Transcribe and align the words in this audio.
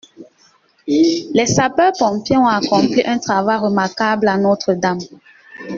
Les 0.87 1.45
sapeurs-pompiers 1.45 2.35
ont 2.35 2.47
accompli 2.47 3.03
un 3.05 3.19
travail 3.19 3.59
remarquable 3.59 4.29
à 4.29 4.37
Notre-Dame. 4.39 4.97